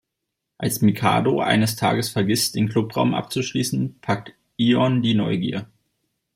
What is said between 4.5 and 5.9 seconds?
Ion die Neugier.